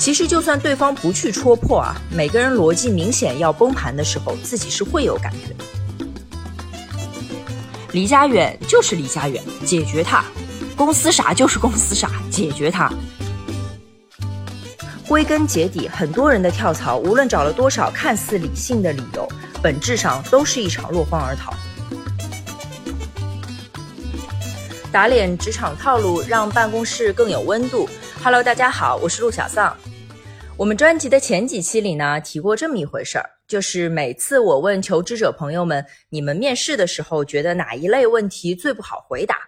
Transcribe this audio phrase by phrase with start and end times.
[0.00, 5.54] 其实就算对方不去戳破啊，每个人逻辑明显要崩盘的时候，自己是会有感觉。
[7.92, 10.24] 离家远就是离家远，解决它；
[10.74, 12.90] 公司傻就是公司傻，解决它。
[15.06, 19.28] 归根结底，很多人的跳槽，无论找了多少看似理性的理由，
[19.60, 21.52] 本质上都是一场落荒而逃。
[24.90, 27.86] 打脸职场套路，让办公室更有温度。
[28.24, 29.76] Hello，大家好，我是陆小丧。
[30.60, 39.38] 我们专辑的前几期里呢，提过这么一回事儿，就是每次我问求职者朋友们，你们面试的时候觉得哪一类问题最不好回答？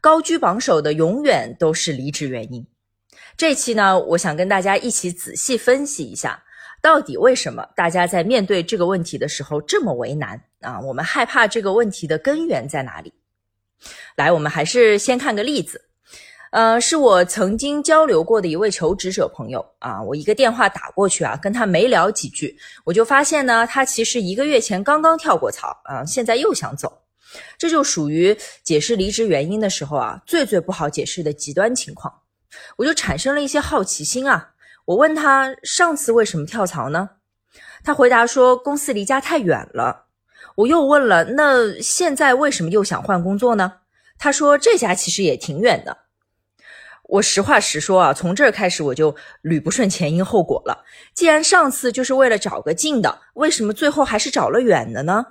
[0.00, 2.66] 高居榜首的永远都是离职原因。
[3.36, 6.42] 这期呢，我想跟大家一起仔细分析一下，
[6.82, 10.80] 到底为什么大家在面对这个问题的时候这么为难啊？
[10.80, 13.12] 我们害怕这个问题的根源在哪里？
[14.16, 15.89] 来，我们还是先看个例子。
[16.50, 27.02] 呃，是我曾经交流过的一位求职者朋友啊，我一个电话打过去啊，跟他没聊几句，我就发现呢，他其实一个月前刚刚跳过槽啊，现在又想走，
[27.56, 32.12] 这就属于解释离职原因的时候啊，最最不好解释的极端情况，
[32.76, 34.50] 我就产生了一些好奇心啊，
[34.86, 37.10] 我问他上次为什么跳槽呢？
[37.84, 40.06] 他回答说公司离家太远了。
[40.56, 43.72] 我又问了，那现在为什么又想换工作呢？
[44.18, 45.96] 他说这家其实也挺远的。
[47.10, 50.84] 我实话实说啊，从这儿开始我就捋不顺前因后果了。
[51.12, 55.26] 既然上次就是为了找个近的，为什么最后还是找了远的呢？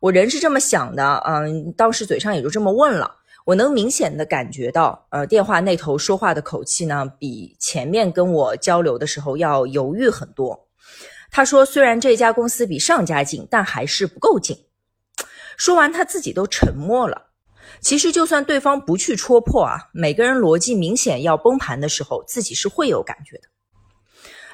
[0.00, 3.16] 我人是这么想的，嗯，当时嘴上也就这么问了。
[3.44, 10.66] 我能明显的感觉到，呃，电话那头说话的口气呢，比前面跟我交流的时候要犹豫很多。
[11.30, 14.56] 他说，虽然这家公司比上家近，但还是不够近。
[15.56, 17.26] 说完，他自己都沉默了。
[17.80, 23.42] 其实，就算对方不去戳破啊，每个人逻辑明显要崩盘的时候，自己是会有感觉的。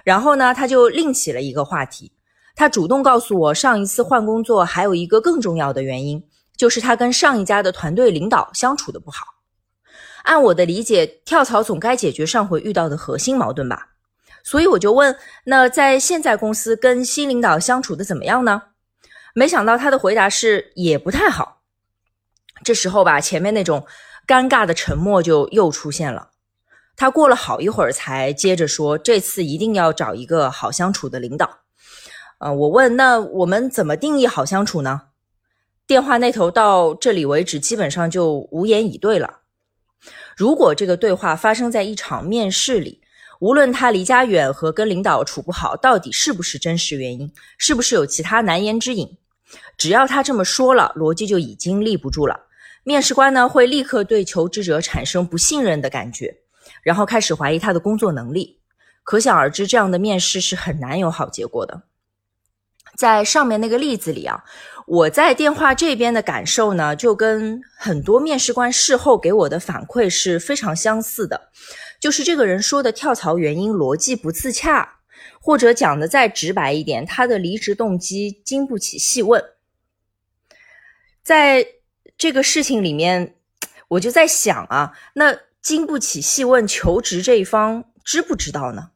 [0.02, 2.12] 然后呢，他就另起了一个话题，
[2.56, 6.24] 他主动告诉我，上一次换工作还有一个更重要的原因，
[6.56, 9.26] 就是他跟上一家的团队领导相处的不好。
[10.24, 13.88] 按我的理解，跳槽总该解决上回遇到的核心矛盾吧？
[14.42, 18.62] 所以我就问，那在现在公司跟新领导相处的怎么样呢？
[19.34, 21.59] 没想到他的回答是也不太好。
[22.64, 23.86] 这时候吧，前面那种
[24.26, 26.30] 尴尬的沉默就又出现了。
[26.96, 31.60] 他过了好一会儿才接着说：“这次一定要找一个好相处的领导。”
[32.38, 35.02] 呃，我问：“那我们怎么定义好相处呢？”
[35.86, 39.40] 电话那头到这里为止，基本上就无言以对了。
[40.36, 43.00] 如果这个对话发生在一场面试里，
[43.40, 49.16] 无论他离家远和跟领导处不好，到底是不是真实原因，是不是有其他难言之隐，
[49.76, 52.38] 只要他这么说了，逻辑就已经立不住了。
[52.90, 56.38] 面试官呢会立刻对求职者产生不信任的感觉，
[56.82, 58.58] 然后开始怀疑他的工作能力。
[59.04, 61.84] 可想而知，这样的面试是很难有好结果的。
[62.96, 64.42] 在上面那个例子里啊，
[64.88, 71.52] 我在电话这边的感受呢，就跟很多面试官事后给我的反馈是非常相似的，
[72.00, 74.96] 就是这个人说的跳槽原因逻辑不自洽，
[75.40, 79.40] 或者讲的再直白一点，他的离职动机经不起细问。
[81.22, 81.64] 在
[82.20, 83.36] 这个事情里面，
[83.88, 88.90] 我就在想啊，那经不起细问，求职这一方知不知道呢？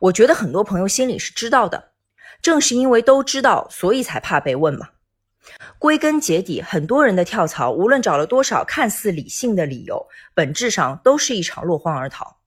[0.00, 1.92] 我觉得很多朋友心里是知道的，
[2.42, 4.88] 正是因为都知道，所以才怕被问嘛。
[5.78, 12.38] 归根结底，很多人的跳槽，无论找了多少看似理性的理由，本质上都是一场落荒而逃。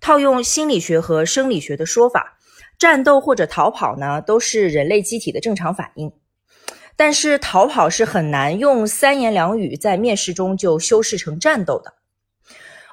[0.00, 2.38] 套用心理学和生理学的说法，
[2.78, 6.10] 战斗或者逃跑呢，都是人类机体的正常反应。
[6.98, 11.94] 但是逃跑是很难用三言两语在面试中就修饰成战斗的。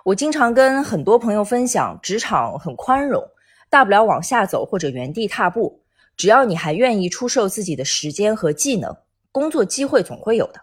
[0.04, 3.28] 我经常跟很多朋友分享，职场很宽容，
[3.68, 5.82] 大不了往下走或者原地踏步，
[6.16, 8.96] 只要你还愿意出售自己的时间和技能，
[9.32, 10.62] 工作机会总会有的。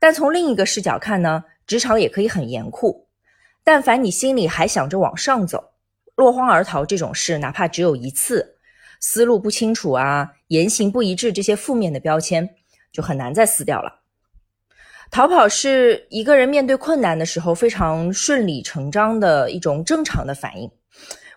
[0.00, 3.06] 但从另一个视角看呢，职场也可以很严酷。
[3.62, 5.70] 但凡你心里还想着往上走，
[6.16, 8.56] 落荒而逃这种事，哪怕只有一次。
[9.00, 12.54] 思路不清楚啊，言行不一致，这些负面的标签
[12.92, 14.00] 就很难再撕掉了。
[15.10, 20.70] 逃跑是一个人面对困难的时候非常顺理成章的一种正常的反应。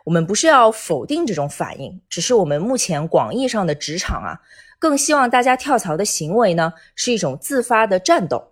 [0.03, 4.37] 我们不是要否定这种反应，只是我们目前广义上的职场啊，
[4.77, 8.51] 更希望大家跳槽的行为呢是一种自发的战斗，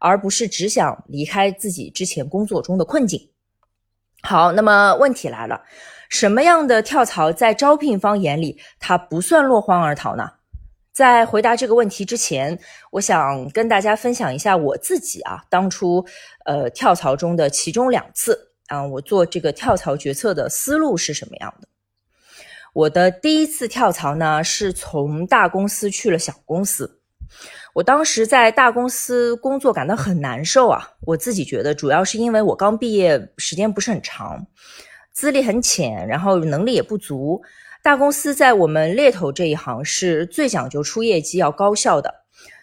[0.00, 3.30] 而不是只想离开自己之前工作中的困境。
[4.22, 5.62] 好，那么问题来了。
[6.08, 10.32] 什么样的跳槽在招聘方眼里，它不算落荒而逃呢？
[10.92, 12.58] 在回答这个问题之前，
[12.90, 16.04] 我想跟大家分享一下我自己啊，当初
[16.44, 21.68] 呃跳槽中的其中两次啊，我做这个跳槽决策的思路是什么样的。
[22.72, 27.00] 我的第一次跳槽呢，是从大公司去了小公司。
[27.74, 34.46] 我当时在大公司工作感到很难受啊，我自己觉得主要是因为我刚毕业时间不是很长，
[35.18, 37.42] 资历很浅，然后能力也不足。
[37.82, 42.14] 大公司在我们猎头这一行是最讲究出业绩、要高效的，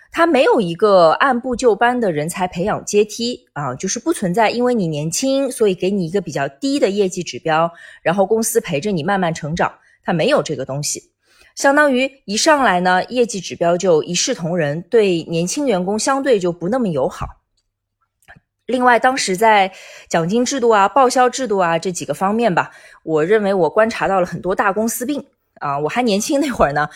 [0.10, 7.70] 它没有一个按部就班的人才培养阶梯啊，就是不存在因为你年轻，所以给你一个比较低的业绩指标，
[8.02, 9.70] 然后公司陪着你慢慢成长，
[10.02, 11.12] 它没有这个东西。
[11.56, 17.28] 相当于一上来呢，业绩指标就一视同仁，对年轻员工相对就不那么友好。
[18.66, 19.72] 另外，当时在
[20.10, 22.72] 奖金制度啊、报销制度啊这几个方面吧，
[23.04, 25.24] 我认为我观察到了很多大公司病
[25.60, 25.78] 啊。
[25.78, 26.90] 我还年轻那会儿呢，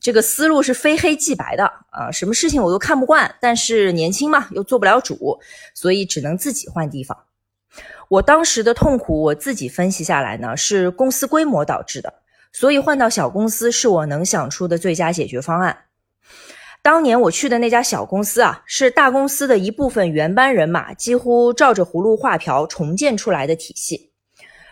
[0.00, 5.40] 这个思路是非黑即白的啊，什么事情我都看不惯，但是年轻嘛，又做不了主，
[5.74, 7.16] 所以只能自己换地方。
[8.08, 12.12] 我当时的痛苦，我自己分析下来呢，是公司规模导致的。
[12.52, 15.84] 所以换到小公司是我能想出的最佳解决方案。
[16.82, 24.10] 当年我去的那家小公司啊，是大公司的一部分原班人马几乎照着葫芦画瓢重建出来的体系，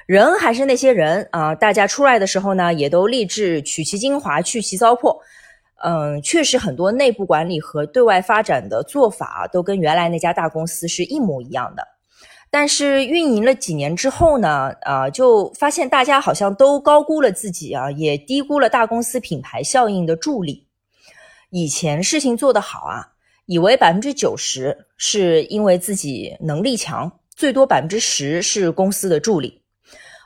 [0.06, 5.18] 人还是那些人啊，大家出来的时候呢，也都立志取其精华，去其糟粕。
[5.84, 11.86] 嗯，确实很多内部管理和对外发展的做法都跟原来那家大公司是一模一样的。
[12.50, 20.66] 但是运营了几年之后呢，啊，就发现大家好像都高估了自己啊，也低估了大公司品牌效应的助力。
[21.50, 23.12] 以前事情做得好啊，
[23.46, 29.62] 以为百分之九十是因为自己能力强，最多百分之十是公司的助力。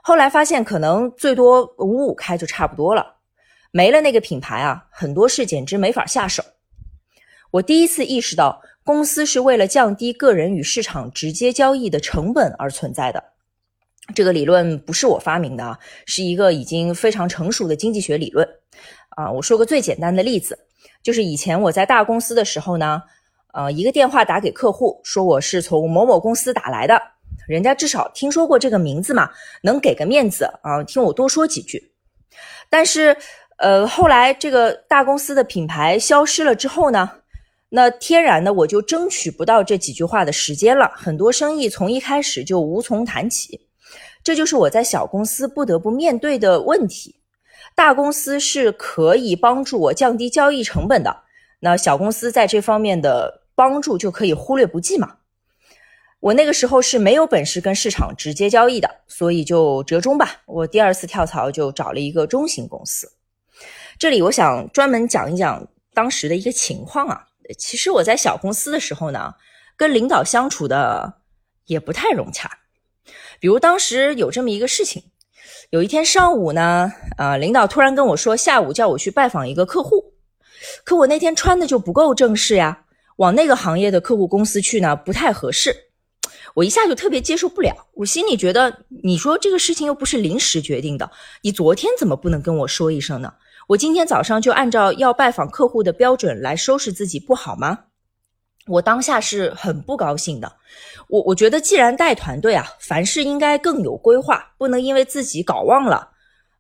[0.03, 3.17] 后来发现可能最多五五开就差不多了，
[3.71, 6.43] 没了那个品牌啊，很多事简直没法下手。
[7.51, 8.63] 我第一次意识到。
[8.85, 13.23] 公司是为了降低个人与市场直接交易的成本而存在的。
[14.13, 18.45] 这个理论不是我发明的啊，是一个已经非常成熟的经济学理论。
[19.11, 20.59] 啊，我说个最简单的例子，
[21.03, 23.03] 就是以前我在大公司的时候呢，
[23.53, 27.01] 呃，一个电话打给客户，说我是从某某公司打来的，
[27.47, 29.31] 人家至少听说过这个名字嘛，
[29.63, 31.93] 能给个面子啊，听我多说几句。
[32.71, 33.17] 但是，
[33.59, 37.11] 呃，后来这个大公司的品牌消失了之后呢？
[37.75, 43.67] 那天然的我就争取不到这几句话的时间了，很多生意从一开始就无从谈起，
[44.23, 47.17] 这就是我在小公司不得不面对的问题。
[47.75, 51.23] 大公司是可以帮助我降低交易成本的，
[51.61, 55.17] 那小公司在这方面的帮助就可以忽略不计嘛？
[56.21, 60.43] 我那个时候是没有本事跟市场直接交易的，所以就折中吧。
[60.47, 63.13] 我第二次跳槽就找了一个中型公司。
[63.99, 67.27] 这里我想专门讲一讲当时的一个情况啊。
[67.59, 69.35] 其实我在小公司的时候呢，
[69.77, 71.15] 跟领导相处的
[71.67, 72.59] 也不太融洽。
[73.41, 75.03] 比如当时有这么一个事情，
[75.73, 80.13] 有一天上午呢，啊，领导突然跟我说，下午叫我去拜访一个客户。
[80.85, 82.85] 可我那天穿的就不够正式呀，
[83.17, 85.75] 往那个行业的客户公司去呢，不太合适。
[86.57, 91.11] 我一下就特别接受不了，我心里觉得，你说这个事情又不是临时决定的，
[91.41, 93.33] 你昨天怎么不能跟我说一声呢？
[93.69, 97.79] 我今天早上就按照要拜访客户的标准来收拾自己，不好吗？
[98.67, 100.53] 我当下是很不高兴的。
[101.09, 106.11] 我我觉得，既然带团队啊，凡事应该更有规划，不能因为自己搞忘了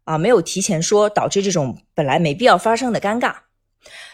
[0.04, 3.34] 啊，没有提前说，导致这种本来没必要发生的尴尬。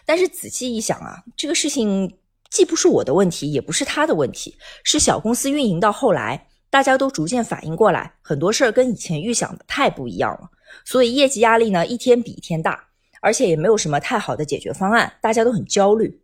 [0.04, 2.18] 但是仔细一想啊，这个事情
[2.50, 10.48] 既不是我的问题，也不是他的问题，是小公司运营到后来，大家都逐渐反应过来，很多事儿跟以前预想的太不一样了。
[10.84, 12.84] 所以业绩压力呢一天比一天大，
[13.20, 16.22] 而且也没有什么太好的解决方案，大家都很焦虑。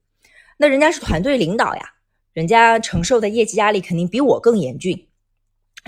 [0.57, 1.83] 那人家是团队领导呀，
[2.33, 5.09] 人家承受的业绩压力肯定比我更严峻。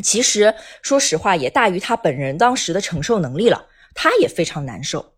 [0.03, 5.15] 其实说实话，也大于他本人当时的承受能力了，他也非常难受。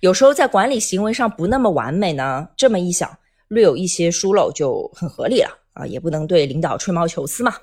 [0.00, 7.54] 有时候在管理行为上不那么完美呢，这么一想，略有一些疏漏就很合理了啊，也不能对领导吹毛求疵嘛。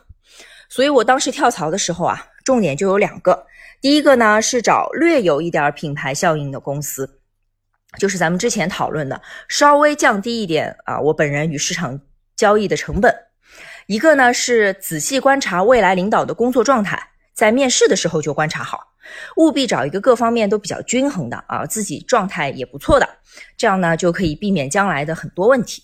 [0.70, 3.46] 所以我当时跳槽的时候啊，重点就有两个。
[3.82, 7.20] 第一个呢是找略有一点品牌效应的公司，
[7.98, 12.00] 就是咱们之前讨论的，稍微降低一点啊，我本人与市场
[12.36, 13.14] 交易的成本。
[13.88, 17.00] 一个呢是仔细观察未来领导的工作状态，
[17.34, 18.80] 在面试的时候就观察好，
[19.38, 23.08] 务必找一个各方面都比较均衡的啊，自己状态也不错的，
[23.58, 25.84] 这样呢就可以避免将来的很多问题。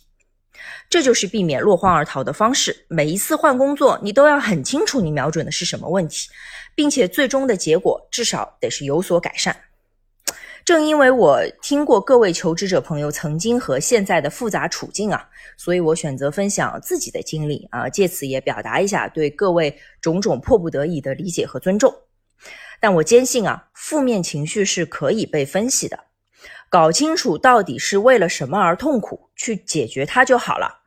[0.90, 2.86] 这就是避免落荒而逃的方式。
[2.90, 6.30] 每一次换工作，你都要很清楚你瞄准的是什么问题。
[6.76, 9.54] 并且最终的结果至少得是有所改善。
[10.70, 21.92] 正因为我听过各位求职者朋友曾经和现在的复杂处境啊，所以我选择分享自己的经历啊，借此也表达一下对各位种种迫不得已的理解和尊重。
[22.80, 26.02] 但我坚信啊，负面情绪是可以被分析的，
[26.70, 30.82] 搞清楚到底是为了什么而痛苦，去解决它就好了。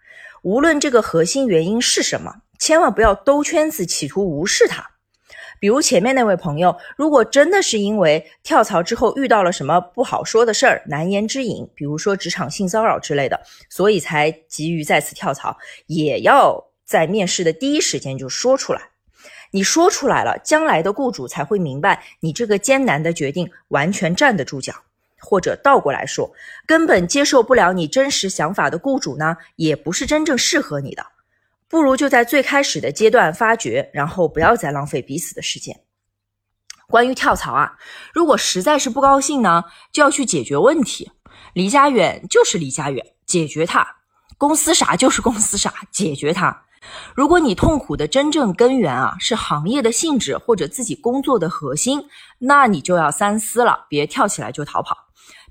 [0.44, 4.91] 无论这个核心原因是什么，千万不要兜圈子，企图无视它。
[5.62, 13.40] 比如前面那位朋友，如果真的是因为跳槽之后遇到了什么不好说的事儿、难言之隐，比如说职场性骚扰之类的，
[13.70, 18.82] 所以才急于再次跳槽，也要在面试的第一时间就说出来。
[19.52, 24.74] 你说出来了，将来的雇主才会明白你这个艰难的决定完全站得住脚。
[25.20, 26.28] 或者倒过来说，
[26.66, 31.06] 根本接受不了你真实想法的雇主呢，也不是真正适合你的。
[31.72, 35.80] 不如就在最开始的阶段发掘，然后不要再浪费彼此的时间。
[36.86, 37.78] 关于跳槽啊，
[38.12, 41.10] 如果实在是不高兴呢，就要去解决问题。
[41.54, 43.82] 离家远就是离家远，解决它；
[44.36, 46.64] 公司傻就是公司傻，解决它。
[47.14, 52.06] 如果你痛苦的真正根源啊是行业的性质或者自己工作的核心，
[52.38, 54.94] 那你就要三思了，别跳起来就逃跑。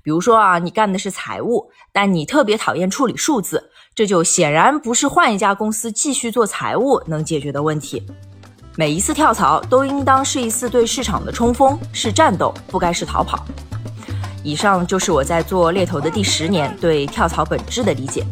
[0.04, 3.71] 比如说啊，你干的是财务，但你特别讨厌处理数字。
[3.94, 8.02] 这就显然不是换一家公司继续做财务能解决的问题。
[8.74, 13.44] 每一次跳槽都应当是一次对市场的冲锋，是战斗，不该是逃跑。
[14.42, 18.24] 以上就是我在做猎头的第十年对跳槽本质的理解。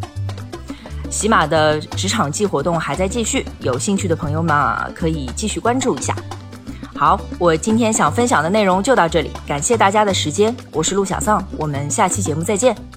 [1.11, 4.57] 喜马的职场季活动还在继续，有兴趣的朋友们
[4.95, 6.17] 可以继续关注一下。
[6.97, 12.90] 好，我今天想分享的内容就到这里，感谢大家的时间，我是陆小丧，我们下期节目再见。